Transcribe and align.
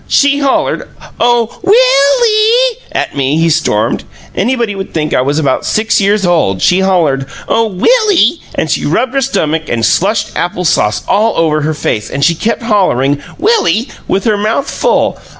"She 0.07 0.39
hollered, 0.39 0.87
'Oh, 1.19 1.59
WILL 1.61 2.27
EE' 2.27 2.89
at 2.91 3.15
me!" 3.15 3.37
he 3.37 3.51
stormed. 3.51 4.03
"Anybody 4.33 4.73
would 4.73 4.95
think 4.95 5.13
I 5.13 5.21
was 5.21 5.37
about 5.37 5.63
six 5.63 6.01
years 6.01 6.25
old! 6.25 6.59
She 6.59 6.79
hollered, 6.79 7.27
'Oh, 7.47 7.67
Will 7.67 8.11
ee,' 8.11 8.41
and 8.55 8.71
she 8.71 8.83
rubbed 8.83 9.13
her 9.13 9.21
stomach 9.21 9.69
and 9.69 9.85
slushed 9.85 10.35
apple 10.35 10.65
sauce 10.65 11.03
all 11.07 11.35
over 11.37 11.61
her 11.61 11.75
face, 11.75 12.09
and 12.09 12.25
she 12.25 12.33
kept 12.33 12.63
hollering, 12.63 13.21
'Will 13.37 13.67
ee!' 13.67 13.89
with 14.07 14.23
her 14.23 14.37
mouth 14.37 14.67
full. 14.71 15.19